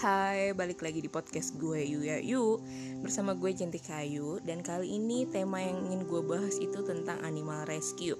[0.00, 2.56] Hai, balik lagi di podcast gue Yu ya Yu
[3.04, 7.68] Bersama gue Cinti Kayu Dan kali ini tema yang ingin gue bahas itu tentang animal
[7.68, 8.16] rescue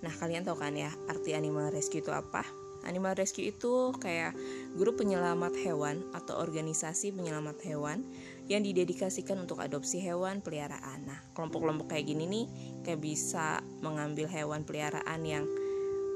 [0.00, 2.48] Nah kalian tahu kan ya arti animal rescue itu apa?
[2.88, 4.32] Animal rescue itu kayak
[4.72, 8.08] grup penyelamat hewan atau organisasi penyelamat hewan
[8.48, 11.06] yang didedikasikan untuk adopsi hewan peliharaan.
[11.06, 12.46] Nah, kelompok-kelompok kayak gini nih
[12.82, 15.46] kayak bisa mengambil hewan peliharaan yang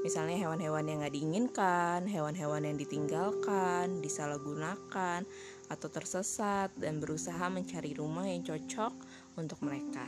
[0.05, 5.25] Misalnya hewan-hewan yang gak diinginkan, hewan-hewan yang ditinggalkan, disalahgunakan,
[5.67, 8.93] atau tersesat dan berusaha mencari rumah yang cocok
[9.35, 10.07] untuk mereka.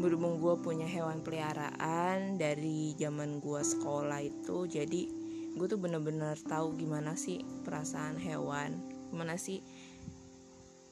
[0.00, 5.02] Berhubung gue punya hewan peliharaan dari zaman gue sekolah itu, jadi
[5.58, 9.60] gue tuh bener-bener tahu gimana sih perasaan hewan, gimana sih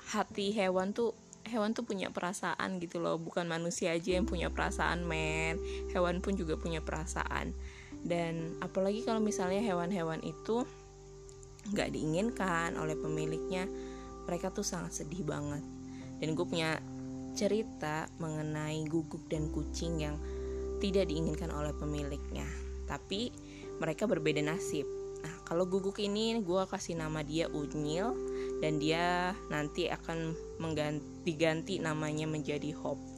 [0.06, 1.14] hati hewan tuh
[1.46, 3.18] hewan tuh punya perasaan gitu loh.
[3.18, 5.58] Bukan manusia aja yang punya perasaan men.
[5.94, 7.54] Hewan pun juga punya perasaan
[8.06, 10.62] dan apalagi kalau misalnya hewan-hewan itu
[11.74, 13.66] nggak diinginkan oleh pemiliknya
[14.26, 15.62] mereka tuh sangat sedih banget.
[16.22, 16.78] Dan gue punya
[17.36, 20.16] cerita mengenai guguk dan kucing yang
[20.78, 22.46] tidak diinginkan oleh pemiliknya.
[22.86, 23.30] Tapi
[23.82, 24.86] mereka berbeda nasib.
[25.22, 28.14] Nah kalau guguk ini gue kasih nama dia Unyil
[28.62, 33.15] dan dia nanti akan mengganti ganti namanya menjadi Hope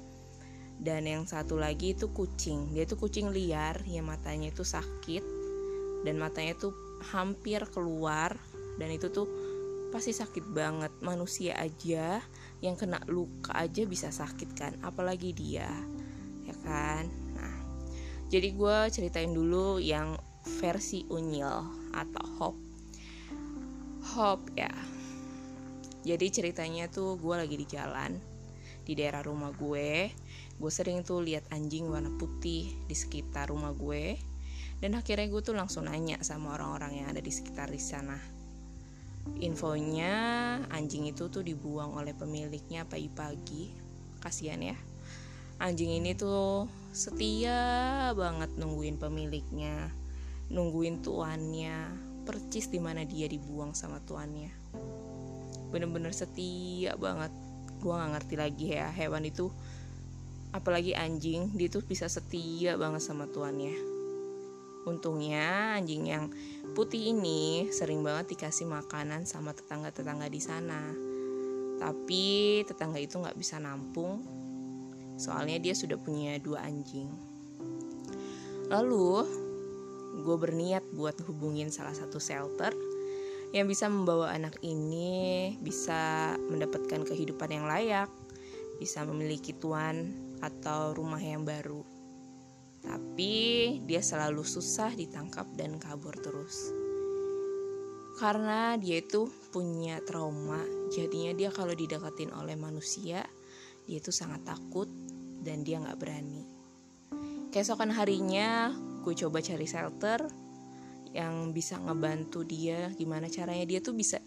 [0.78, 2.70] dan yang satu lagi itu kucing.
[2.70, 5.22] Dia itu kucing liar yang matanya itu sakit
[6.06, 6.70] dan matanya itu
[7.10, 8.38] hampir keluar
[8.78, 9.26] dan itu tuh
[9.90, 10.94] pasti sakit banget.
[11.02, 12.22] Manusia aja
[12.62, 15.70] yang kena luka aja bisa sakit kan apalagi dia
[16.46, 17.10] ya kan?
[17.34, 17.54] Nah
[18.30, 20.14] jadi gue ceritain dulu yang
[20.62, 22.56] versi unyil atau hop.
[24.14, 24.70] Hop ya.
[26.06, 28.27] Jadi ceritanya tuh gue lagi di jalan
[28.88, 30.08] di daerah rumah gue.
[30.56, 34.16] Gue sering tuh lihat anjing warna putih di sekitar rumah gue.
[34.80, 38.16] Dan akhirnya gue tuh langsung nanya sama orang-orang yang ada di sekitar di sana.
[39.44, 40.16] Infonya
[40.72, 43.68] anjing itu tuh dibuang oleh pemiliknya pagi-pagi
[44.24, 44.76] kasihan ya.
[45.60, 49.92] Anjing ini tuh setia banget nungguin pemiliknya.
[50.48, 52.08] Nungguin tuannya.
[52.24, 54.48] Percis di mana dia dibuang sama tuannya.
[55.68, 57.34] Bener-bener setia banget
[57.78, 59.48] gue gak ngerti lagi ya hewan itu
[60.50, 63.76] apalagi anjing dia tuh bisa setia banget sama tuannya.
[64.88, 66.32] Untungnya anjing yang
[66.72, 70.80] putih ini sering banget dikasih makanan sama tetangga-tetangga di sana.
[71.78, 74.24] Tapi tetangga itu nggak bisa nampung
[75.18, 77.10] soalnya dia sudah punya dua anjing.
[78.72, 79.26] Lalu
[80.24, 82.74] gue berniat buat hubungin salah satu shelter
[83.52, 88.12] yang bisa membawa anak ini bisa mendapatkan kehidupan yang layak
[88.78, 91.82] bisa memiliki tuan atau rumah yang baru.
[92.78, 93.34] Tapi
[93.84, 96.70] dia selalu susah ditangkap dan kabur terus.
[98.22, 100.62] Karena dia itu punya trauma,
[100.94, 103.26] jadinya dia kalau dideketin oleh manusia,
[103.86, 104.86] dia itu sangat takut
[105.42, 106.42] dan dia nggak berani.
[107.50, 110.47] Keesokan harinya, gue coba cari shelter
[111.18, 114.22] yang bisa ngebantu dia gimana caranya dia tuh bisa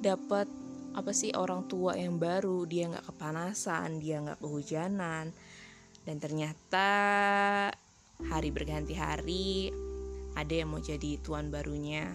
[0.00, 0.48] dapat
[0.96, 2.64] apa sih orang tua yang baru.
[2.64, 5.30] Dia nggak kepanasan dia nggak kehujanan.
[6.02, 6.88] Dan ternyata
[8.24, 9.68] hari berganti hari
[10.32, 12.08] ada yang mau jadi tuan barunya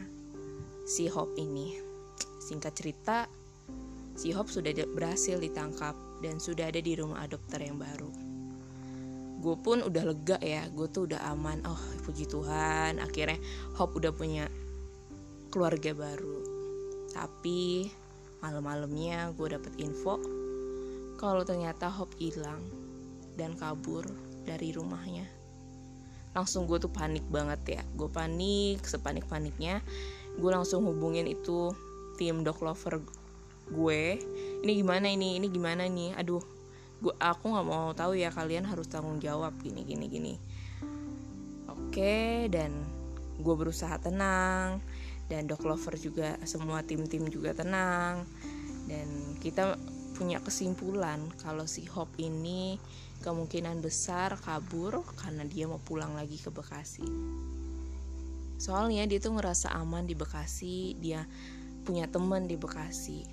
[0.90, 1.78] si Hop ini.
[2.42, 3.30] Singkat cerita
[4.18, 5.94] si Hop sudah berhasil ditangkap
[6.26, 8.23] dan sudah ada di rumah adopter yang baru
[9.44, 13.36] gue pun udah lega ya gue tuh udah aman oh puji Tuhan akhirnya
[13.76, 14.48] Hop udah punya
[15.52, 16.40] keluarga baru
[17.12, 17.92] tapi
[18.44, 20.20] Malam-malamnya gue dapet info
[21.16, 22.60] kalau ternyata Hop hilang
[23.40, 24.04] dan kabur
[24.44, 25.24] dari rumahnya.
[26.36, 27.82] Langsung gue tuh panik banget ya.
[27.96, 29.80] Gue panik, sepanik-paniknya.
[30.36, 31.72] Gue langsung hubungin itu
[32.20, 33.00] tim dog lover
[33.72, 34.20] gue.
[34.60, 35.40] Ini gimana ini?
[35.40, 36.12] Ini gimana nih?
[36.20, 36.44] Aduh,
[37.04, 40.34] gue aku nggak mau tahu ya kalian harus tanggung jawab gini gini gini.
[41.68, 42.72] Oke, dan
[43.44, 44.80] gue berusaha tenang
[45.28, 48.24] dan dog lover juga semua tim-tim juga tenang
[48.88, 49.08] dan
[49.44, 49.76] kita
[50.16, 52.78] punya kesimpulan kalau si Hop ini
[53.26, 57.08] kemungkinan besar kabur karena dia mau pulang lagi ke Bekasi.
[58.60, 61.28] Soalnya dia tuh ngerasa aman di Bekasi, dia
[61.84, 63.28] punya temen di Bekasi.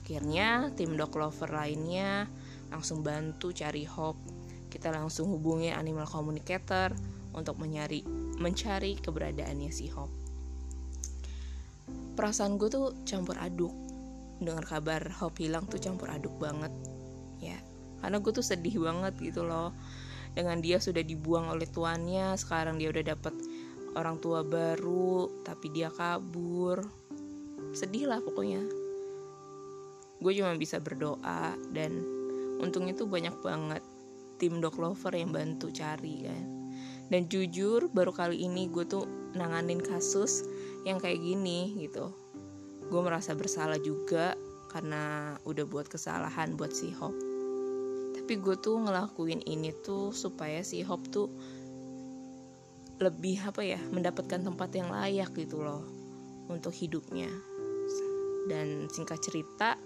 [0.00, 2.28] Akhirnya tim dog lover lainnya
[2.74, 4.18] langsung bantu cari Hop.
[4.66, 6.90] Kita langsung hubungi animal communicator
[7.30, 8.02] untuk mencari
[8.42, 10.24] mencari keberadaannya si Hop
[12.14, 13.74] perasaan gue tuh campur aduk.
[14.38, 16.70] Dengar kabar Hop hilang tuh campur aduk banget.
[17.42, 17.58] Ya
[18.02, 19.74] karena gue tuh sedih banget gitu loh.
[20.34, 23.34] Dengan dia sudah dibuang oleh tuannya sekarang dia udah dapet
[23.94, 26.82] orang tua baru tapi dia kabur.
[27.74, 28.62] Sedih lah pokoknya.
[30.22, 32.02] Gue cuma bisa berdoa dan
[32.64, 33.82] untungnya tuh banyak banget
[34.40, 36.44] tim dog lover yang bantu cari kan.
[37.12, 39.04] Dan jujur baru kali ini gue tuh
[39.36, 40.42] nanganin kasus
[40.88, 42.08] yang kayak gini gitu.
[42.88, 44.32] Gue merasa bersalah juga
[44.72, 47.14] karena udah buat kesalahan buat si Hop
[48.24, 51.28] tapi gue tuh ngelakuin ini tuh supaya si Hop tuh
[52.96, 55.84] lebih apa ya mendapatkan tempat yang layak gitu loh
[56.48, 57.28] untuk hidupnya.
[58.48, 59.76] Dan singkat cerita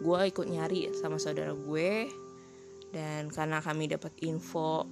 [0.00, 2.08] gue ikut nyari sama saudara gue.
[2.90, 4.82] Dan karena kami dapat info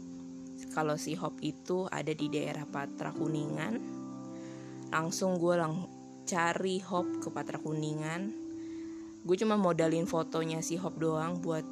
[0.70, 3.98] kalau si Hop itu ada di daerah Patra Kuningan
[4.88, 5.84] langsung gue lang
[6.24, 8.30] cari Hop ke Patra Kuningan.
[9.24, 11.66] Gue cuma modalin fotonya si Hop doang buat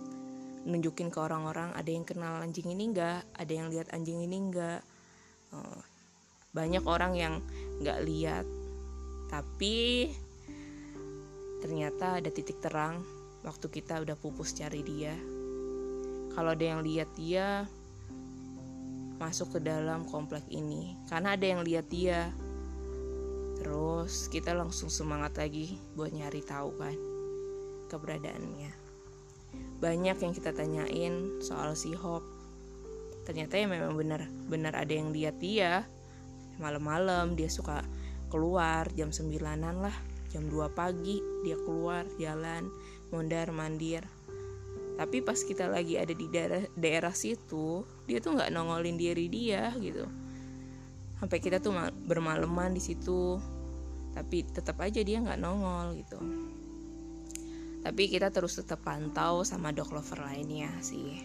[0.66, 4.82] nunjukin ke orang-orang ada yang kenal anjing ini enggak ada yang lihat anjing ini enggak
[5.54, 5.78] oh,
[6.50, 7.34] banyak orang yang
[7.80, 8.46] nggak lihat.
[9.30, 10.10] Tapi
[11.62, 13.15] ternyata ada titik terang
[13.46, 15.14] waktu kita udah pupus cari dia.
[16.34, 17.64] Kalau ada yang lihat dia
[19.16, 20.98] masuk ke dalam komplek ini.
[21.06, 22.28] Karena ada yang lihat dia
[23.56, 26.98] terus kita langsung semangat lagi buat nyari tahu kan
[27.88, 28.74] keberadaannya.
[29.80, 32.26] Banyak yang kita tanyain soal si Hop
[33.26, 35.86] ternyata ya memang benar benar ada yang lihat dia.
[36.58, 37.84] Malam-malam dia suka
[38.28, 39.96] keluar jam sembilanan lah
[40.30, 42.68] jam 2 pagi dia keluar jalan
[43.10, 44.04] mondar mandir.
[44.96, 49.68] Tapi pas kita lagi ada di daerah daerah situ dia tuh nggak nongolin diri dia
[49.76, 50.08] gitu.
[51.20, 51.76] Sampai kita tuh
[52.08, 53.36] bermalaman di situ.
[54.16, 56.18] Tapi tetap aja dia nggak nongol gitu.
[57.84, 61.22] Tapi kita terus tetap pantau sama dog lover lainnya sih.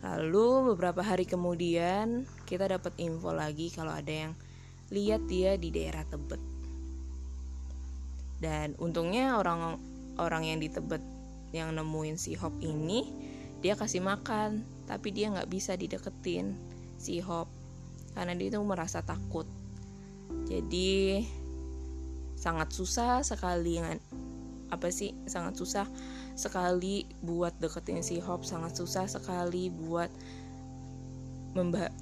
[0.00, 4.32] Lalu beberapa hari kemudian kita dapat info lagi kalau ada yang
[4.88, 6.40] lihat dia di daerah Tebet.
[8.40, 9.76] Dan untungnya orang
[10.18, 11.02] orang yang di Tebet
[11.50, 13.10] yang nemuin si Hop ini
[13.60, 16.56] dia kasih makan tapi dia nggak bisa dideketin
[16.96, 17.46] si Hop
[18.14, 19.46] karena dia itu merasa takut.
[20.50, 21.22] Jadi
[22.34, 23.78] sangat susah sekali
[24.70, 25.86] apa sih sangat susah
[26.38, 30.08] sekali buat deketin si Hop sangat susah sekali buat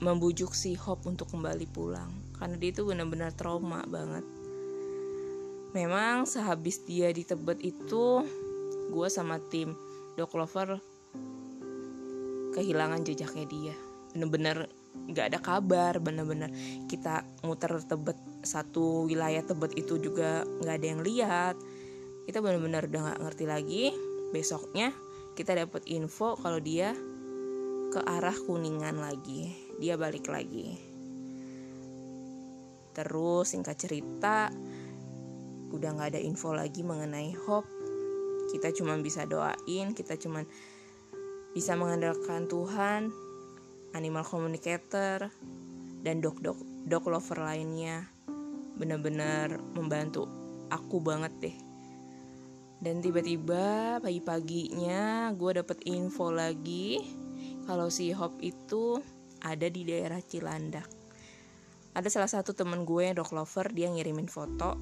[0.00, 2.12] membujuk si Hop untuk kembali pulang.
[2.36, 4.37] Karena dia itu benar-benar trauma banget
[5.76, 8.24] memang sehabis dia di Tebet itu
[8.88, 9.76] gue sama tim
[10.16, 10.80] Dog Lover
[12.56, 13.74] kehilangan jejaknya dia.
[14.16, 14.66] Bener-bener
[15.08, 16.50] nggak ada kabar bener-bener
[16.90, 21.56] kita muter Tebet satu wilayah Tebet itu juga nggak ada yang lihat.
[22.24, 23.84] Kita bener-bener udah nggak ngerti lagi.
[24.32, 24.92] Besoknya
[25.36, 26.92] kita dapat info kalau dia
[27.88, 29.52] ke arah kuningan lagi.
[29.78, 30.76] Dia balik lagi.
[32.98, 34.50] Terus singkat cerita
[35.72, 37.68] udah nggak ada info lagi mengenai hope.
[38.48, 40.44] Kita cuma bisa doain kita cuma
[41.52, 43.12] bisa mengandalkan Tuhan
[43.92, 45.28] animal communicator
[46.00, 48.08] dan dog dog dog lover lainnya.
[48.78, 50.28] Benar-benar membantu
[50.72, 51.56] aku banget deh.
[52.78, 57.02] Dan tiba-tiba pagi-paginya gue dapet info lagi
[57.66, 59.02] kalau si Hop itu
[59.42, 60.86] ada di daerah Cilandak.
[61.98, 64.78] Ada salah satu temen gue dog lover dia ngirimin foto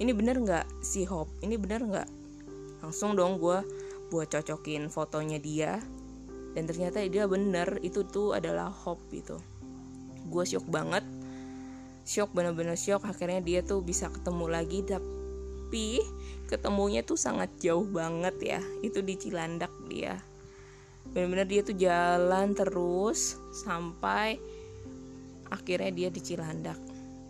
[0.00, 2.08] ini bener nggak si Hope ini bener nggak?
[2.80, 3.60] Langsung dong gue
[4.08, 5.76] buat cocokin fotonya dia.
[6.50, 9.36] Dan ternyata dia bener itu tuh adalah Hope gitu.
[10.26, 11.04] Gue shock banget.
[12.08, 14.82] Shock bener-bener shock akhirnya dia tuh bisa ketemu lagi.
[14.82, 16.00] Tapi
[16.48, 18.60] ketemunya tuh sangat jauh banget ya.
[18.80, 20.16] Itu di Cilandak dia.
[21.12, 24.40] Bener-bener dia tuh jalan terus sampai
[25.52, 26.80] akhirnya dia di Cilandak.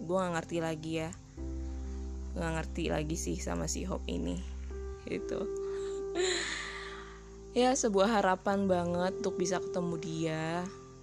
[0.00, 1.10] Gue gak ngerti lagi ya
[2.34, 4.38] nggak ngerti lagi sih sama si Hope ini
[5.10, 5.40] itu
[7.50, 10.44] ya sebuah harapan banget untuk bisa ketemu dia.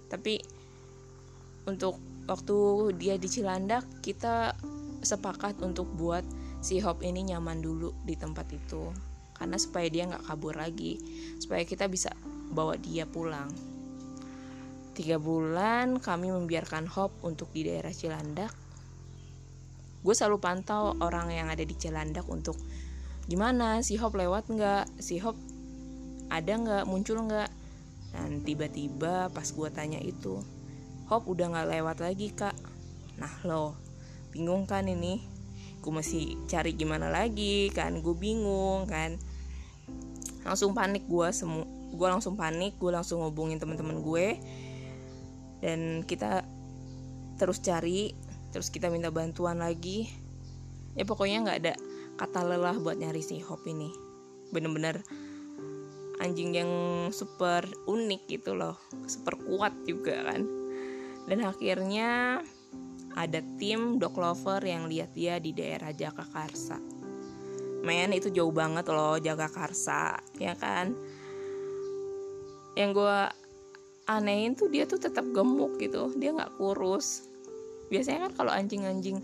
[0.08, 0.40] Tapi
[1.68, 2.56] untuk waktu
[2.96, 4.56] dia di Cilandak kita
[5.04, 6.24] sepakat untuk buat
[6.64, 8.88] si Hope ini nyaman dulu di tempat itu.
[9.36, 10.98] Karena supaya dia nggak kabur lagi.
[11.38, 12.10] Supaya kita bisa
[12.50, 13.52] bawa dia pulang.
[14.96, 18.50] Tiga bulan kami membiarkan Hope untuk di daerah Cilandak
[19.98, 22.54] gue selalu pantau orang yang ada di Cilandak untuk
[23.28, 25.36] gimana si Hop lewat nggak si Hop
[26.28, 27.50] ada nggak muncul nggak.
[28.08, 30.40] Dan tiba-tiba pas gue tanya itu
[31.12, 32.56] Hop udah nggak lewat lagi kak?
[33.20, 33.76] Nah lo
[34.32, 35.24] bingung kan ini?
[35.80, 39.16] Gue masih cari gimana lagi kan gue bingung kan.
[40.44, 44.26] Langsung panik gue semu gue langsung panik gue langsung ngubungin teman-teman gue.
[45.64, 46.44] Dan kita
[47.40, 48.12] terus cari
[48.58, 50.10] terus kita minta bantuan lagi.
[50.98, 51.74] Ya pokoknya nggak ada
[52.18, 53.94] kata lelah buat nyari si Hop ini.
[54.50, 54.98] Bener-bener
[56.18, 56.72] anjing yang
[57.14, 58.74] super unik gitu loh.
[59.06, 60.42] Super kuat juga kan.
[61.30, 62.42] Dan akhirnya
[63.14, 66.82] ada tim dog lover yang lihat dia di daerah Jagakarsa.
[67.86, 70.98] Men itu jauh banget loh Jagakarsa ya kan?
[72.74, 73.18] Yang gue
[74.10, 76.10] anehin tuh dia tuh tetap gemuk gitu.
[76.18, 77.27] Dia nggak kurus
[77.88, 79.20] biasanya kan kalau anjing-anjing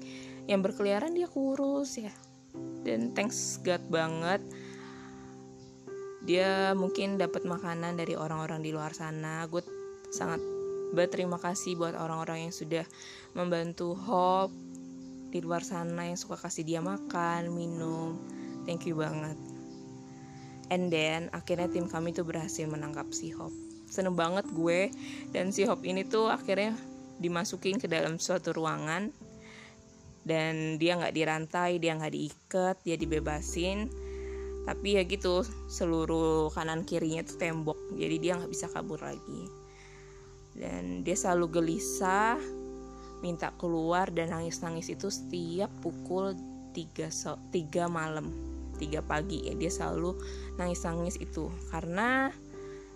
[0.48, 2.12] yang berkeliaran dia kurus ya.
[2.84, 4.44] Dan thanks God banget
[6.24, 9.44] dia mungkin dapat makanan dari orang-orang di luar sana.
[9.48, 9.60] Gue
[10.08, 10.40] sangat
[10.96, 12.84] berterima kasih buat orang-orang yang sudah
[13.36, 14.48] membantu Hop
[15.28, 18.16] di luar sana yang suka kasih dia makan minum.
[18.64, 19.36] Thank you banget.
[20.72, 23.52] And then akhirnya tim kami tuh berhasil menangkap si Hop
[23.94, 24.90] seneng banget gue
[25.30, 26.74] dan si Hop ini tuh akhirnya
[27.18, 29.10] dimasukin ke dalam suatu ruangan.
[30.24, 33.92] Dan dia nggak dirantai dia nggak diikat dia dibebasin.
[34.64, 37.76] Tapi ya gitu seluruh kanan kirinya tuh tembok.
[37.92, 39.42] Jadi dia nggak bisa kabur lagi.
[40.56, 42.40] Dan dia selalu gelisah
[43.20, 46.36] minta keluar dan nangis-nangis itu setiap pukul
[46.72, 48.32] 3 so, 3 malam
[48.80, 49.48] 3 pagi.
[49.48, 50.16] Ya dia selalu
[50.56, 51.52] nangis-nangis itu.
[51.68, 52.32] Karena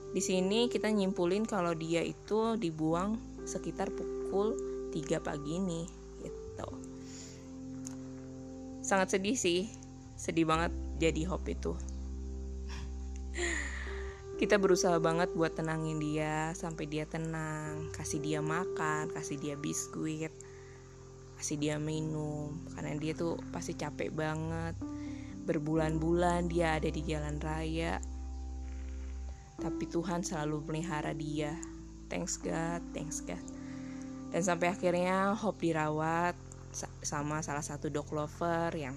[0.08, 4.52] di sini kita nyimpulin kalau dia itu dibuang sekitar pukul
[4.92, 5.88] 3 pagi ini
[6.20, 6.68] gitu.
[8.84, 9.72] Sangat sedih sih.
[10.20, 11.72] Sedih banget jadi hope itu.
[14.38, 17.88] Kita berusaha banget buat tenangin dia sampai dia tenang.
[17.96, 20.30] Kasih dia makan kasih dia biskuit
[21.38, 22.58] kasih dia minum.
[22.74, 24.74] Karena dia tuh pasti capek banget.
[25.46, 28.02] Berbulan-bulan dia ada di jalan raya.
[29.58, 31.77] Tapi Tuhan selalu melihara dia
[32.08, 33.40] thanks God thanks God
[34.28, 36.36] dan sampai akhirnya Hope dirawat
[37.00, 38.96] sama salah satu dog lover yang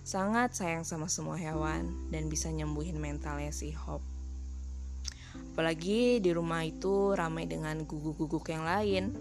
[0.00, 4.00] sangat sayang sama semua hewan dan bisa nyembuhin mentalnya si Hop.
[5.52, 9.12] Apalagi di rumah itu ramai dengan guguk-guguk yang lain,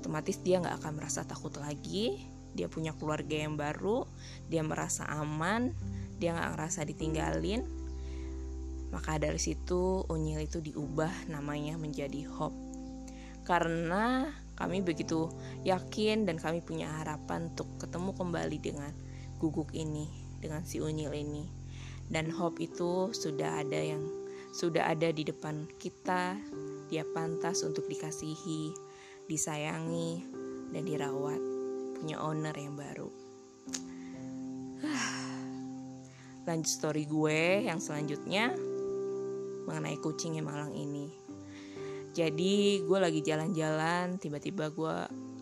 [0.00, 2.24] otomatis dia nggak akan merasa takut lagi.
[2.54, 4.06] Dia punya keluarga yang baru,
[4.46, 5.74] dia merasa aman,
[6.22, 7.66] dia nggak ngerasa ditinggalin.
[8.94, 12.63] Maka dari situ Unyil itu diubah namanya menjadi Hop.
[13.44, 14.24] Karena
[14.56, 15.28] kami begitu
[15.68, 18.92] yakin dan kami punya harapan untuk ketemu kembali dengan
[19.36, 20.08] guguk ini,
[20.40, 21.44] dengan si unyil ini.
[22.08, 24.00] Dan hope itu sudah ada yang
[24.56, 26.40] sudah ada di depan kita.
[26.88, 28.72] Dia pantas untuk dikasihi,
[29.28, 30.24] disayangi,
[30.72, 31.40] dan dirawat.
[32.00, 33.08] Punya owner yang baru.
[36.48, 38.52] Lanjut story gue yang selanjutnya
[39.64, 41.23] mengenai kucing yang malang ini
[42.14, 44.96] jadi gue lagi jalan-jalan tiba-tiba gue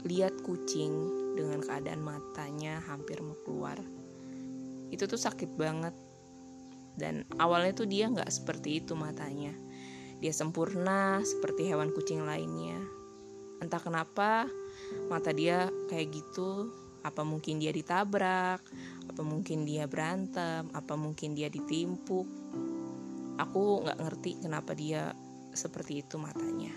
[0.08, 0.92] lihat kucing
[1.36, 3.76] dengan keadaan matanya hampir mau keluar.
[4.88, 5.92] Itu tuh sakit banget.
[6.96, 9.52] Dan awalnya tuh dia nggak seperti itu matanya.
[10.24, 12.80] Dia sempurna seperti hewan kucing lainnya.
[13.60, 14.48] Entah kenapa
[15.12, 16.72] mata dia kayak gitu.
[17.04, 18.64] Apa mungkin dia ditabrak?
[19.12, 20.72] Apa mungkin dia berantem?
[20.72, 22.24] Apa mungkin dia ditimpuk?
[23.36, 25.12] Aku nggak ngerti kenapa dia
[25.52, 26.72] seperti itu matanya.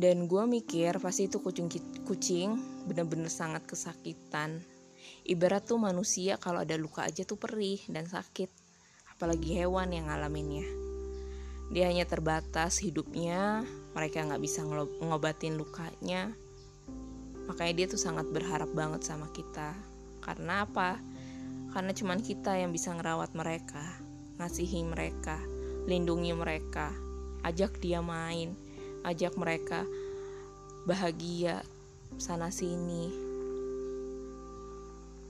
[0.00, 1.68] Dan gue mikir pasti itu kucing
[2.08, 2.56] kucing
[2.88, 4.64] bener-bener sangat kesakitan.
[5.28, 8.48] Ibarat tuh manusia kalau ada luka aja tuh perih dan sakit
[9.12, 10.64] apalagi hewan yang ngalaminnya.
[11.68, 13.60] Dia hanya terbatas hidupnya
[13.92, 14.64] mereka nggak bisa
[15.04, 16.32] ngobatin lukanya.
[17.44, 19.76] Makanya dia tuh sangat berharap banget sama kita.
[20.24, 20.96] Karena apa?
[21.76, 23.84] Karena cuman kita yang bisa ngerawat mereka
[24.40, 25.36] ngasihi mereka
[25.90, 26.94] lindungi mereka,
[27.42, 28.54] ajak dia main,
[29.02, 29.82] ajak mereka
[30.86, 31.66] bahagia
[32.14, 33.10] sana sini.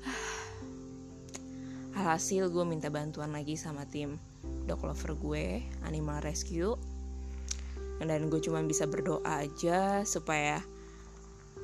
[1.97, 4.21] Alhasil gue minta bantuan lagi sama tim
[4.69, 6.77] dog lover gue, Animal Rescue.
[8.01, 10.61] Dan gue cuma bisa berdoa aja supaya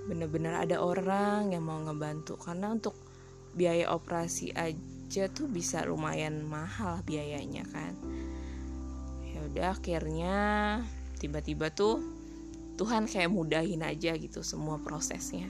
[0.08, 2.94] bener-bener ada orang yang mau ngebantu karena untuk
[3.56, 7.96] biaya operasi aja tuh bisa lumayan mahal biayanya kan
[9.56, 10.36] udah akhirnya
[11.16, 12.04] tiba-tiba tuh
[12.76, 15.48] Tuhan kayak mudahin aja gitu semua prosesnya.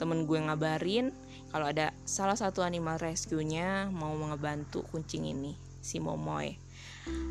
[0.00, 1.12] Temen gue ngabarin
[1.52, 5.52] kalau ada salah satu animal rescue-nya mau ngebantu kucing ini
[5.84, 6.56] si Momoy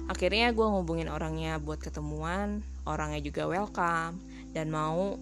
[0.08, 4.22] akhirnya gue ngubungin orangnya buat ketemuan orangnya juga welcome
[4.56, 5.20] dan mau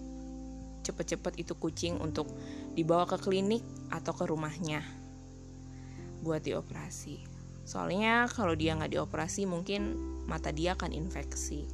[0.84, 2.28] cepet-cepet itu kucing untuk
[2.76, 4.84] dibawa ke klinik atau ke rumahnya
[6.20, 7.24] buat dioperasi.
[7.64, 11.68] Soalnya kalau dia nggak dioperasi mungkin mata dia akan infeksi.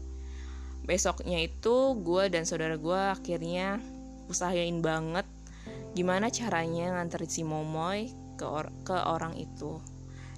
[0.85, 3.78] Besoknya itu gue dan saudara gue akhirnya
[4.30, 5.26] usahain banget
[5.90, 9.83] gimana caranya nganterin si Momoy ke or ke orang itu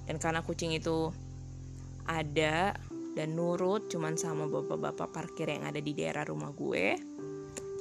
[0.08, 1.12] dan karena kucing itu
[2.08, 2.72] ada
[3.12, 6.96] dan nurut cuman sama bapak-bapak parkir yang ada di daerah rumah gue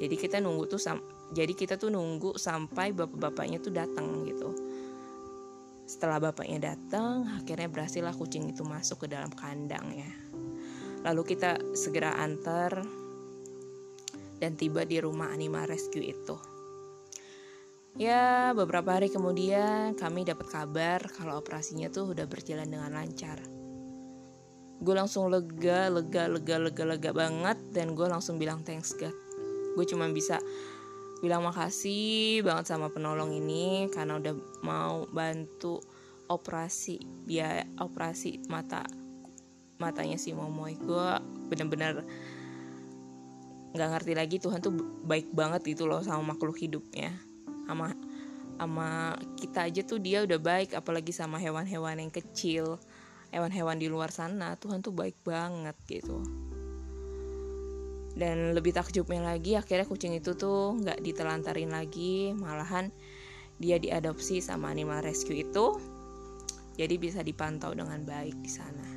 [0.04, 0.82] jadi kita nunggu tuh
[1.32, 4.52] jadi kita tuh nunggu sampai bapak-bapaknya tuh datang gitu
[5.92, 10.08] setelah bapaknya datang akhirnya berhasillah kucing itu masuk ke dalam kandang ya
[11.04, 12.80] lalu kita segera antar
[14.40, 16.40] dan tiba di rumah animal rescue itu
[18.00, 23.44] Ya, beberapa hari kemudian kami dapat kabar kalau operasinya tuh udah berjalan dengan lancar.
[24.80, 29.12] Gue langsung lega, lega, lega, lega, lega banget dan gue langsung bilang thanks God.
[29.76, 30.40] Gue cuma bisa
[31.22, 34.34] bilang makasih banget sama penolong ini karena udah
[34.66, 35.78] mau bantu
[36.28, 36.98] operasi
[37.30, 38.84] biaya operasi mata
[39.78, 40.78] matanya si Momoy.
[40.82, 41.10] Gue
[41.50, 42.02] bener-bener
[43.72, 44.76] nggak ngerti lagi Tuhan tuh
[45.08, 47.16] baik banget gitu loh sama makhluk hidupnya
[47.72, 47.96] sama
[48.60, 52.76] sama kita aja tuh dia udah baik apalagi sama hewan-hewan yang kecil
[53.32, 56.20] hewan-hewan di luar sana Tuhan tuh baik banget gitu
[58.12, 62.36] dan lebih takjubnya lagi akhirnya kucing itu tuh nggak ditelantarin lagi.
[62.36, 62.92] Malahan
[63.62, 65.80] dia diadopsi sama animal rescue itu.
[66.76, 68.88] Jadi bisa dipantau dengan baik di sana.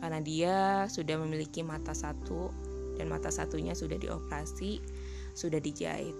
[0.00, 0.56] Karena dia
[0.88, 2.52] sudah memiliki mata satu
[2.96, 4.80] dan mata satunya sudah dioperasi
[5.36, 6.16] sudah dijahit.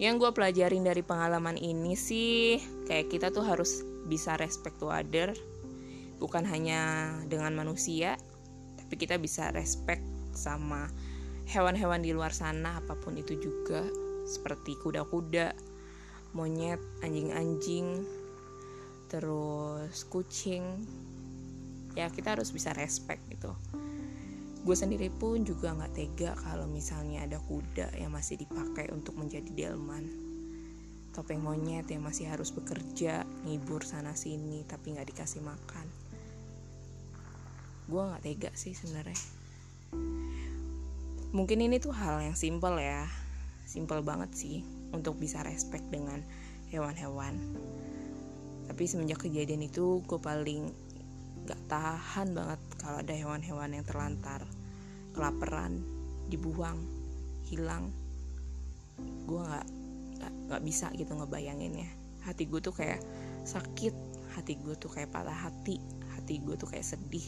[0.00, 2.58] Yang gue pelajarin dari pengalaman ini sih
[2.88, 5.36] kayak kita tuh harus bisa respect to other.
[6.16, 8.16] Bukan hanya dengan manusia
[8.84, 10.03] tapi kita bisa respect
[10.36, 10.90] sama
[11.48, 13.84] hewan-hewan di luar sana apa pun itu juga
[14.24, 15.52] seperti kuda-kuda
[16.34, 18.02] monyet anjing-anjing
[19.12, 20.64] terus kucing.
[21.94, 23.54] Ya kita harus bisa respect gitu.
[24.64, 29.46] Gue sendiri pun juga nggak tega kalau misalnya ada kuda yang masih dipakai untuk menjadi
[29.54, 30.02] delman.
[31.14, 35.86] Topeng monyet yang masih harus bekerja ngibur sana sini tapi nggak dikasih makan.
[37.86, 39.43] Gue nggak tega sih sebenarnya
[41.34, 43.06] mungkin ini tuh hal yang simple ya.
[43.66, 44.62] Simple banget sih
[44.94, 46.22] untuk bisa respect dengan
[46.70, 47.34] hewan-hewan.
[48.70, 50.70] Tapi semenjak kejadian itu gue paling
[51.44, 54.46] gak tahan banget kalau ada hewan-hewan yang terlantar.
[55.12, 55.82] Kelaparan
[56.30, 56.78] dibuang
[57.46, 57.90] hilang.
[59.26, 59.66] Gue nggak
[60.48, 61.90] nggak bisa gitu ngebayanginnya.
[62.24, 63.02] Hati gue tuh kayak
[63.44, 63.92] sakit
[64.34, 65.78] hati gue tuh kayak patah hati
[66.16, 67.22] hati gue tuh kayak sedih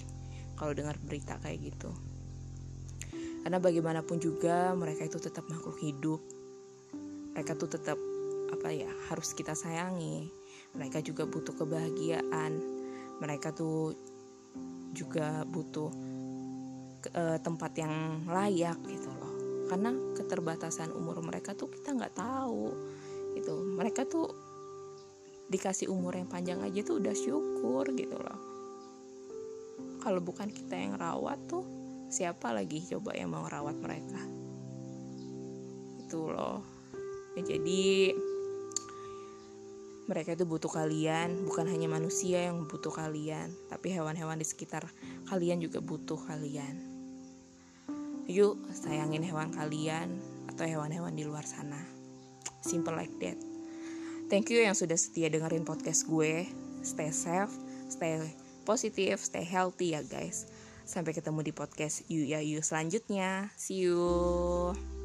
[0.58, 1.92] kalau dengar berita kayak gitu
[3.46, 6.18] karena bagaimanapun juga mereka itu tetap makhluk hidup.
[7.30, 7.94] Mereka tuh tetap
[8.50, 10.34] apa ya harus kita sayangi.
[10.74, 12.58] Mereka juga butuh kebahagiaan.
[13.22, 13.94] Mereka tuh
[14.90, 15.94] juga butuh
[17.14, 19.34] uh, tempat yang layak gitu loh.
[19.70, 22.74] Karena keterbatasan umur mereka tuh kita nggak tahu
[23.38, 23.62] gitu.
[23.78, 24.26] Mereka tuh
[25.46, 28.40] dikasih umur yang panjang aja tuh udah syukur gitu loh.
[30.02, 31.75] Kalau bukan kita yang rawat tuh
[32.16, 34.20] siapa lagi coba yang mau rawat mereka
[36.00, 36.64] itu loh
[37.36, 38.16] ya, jadi
[40.06, 44.86] mereka itu butuh kalian, bukan hanya manusia yang butuh kalian, tapi hewan-hewan di sekitar
[45.26, 46.78] kalian juga butuh kalian.
[48.30, 50.14] Yuk, sayangin hewan kalian
[50.46, 51.82] atau hewan-hewan di luar sana.
[52.62, 53.34] Simple like that.
[54.30, 56.46] Thank you yang sudah setia dengerin podcast gue.
[56.86, 57.50] Stay safe,
[57.90, 58.22] stay
[58.62, 60.46] positive, stay healthy ya guys.
[60.86, 63.50] Sampai ketemu di podcast You Ya You selanjutnya.
[63.58, 64.95] See you.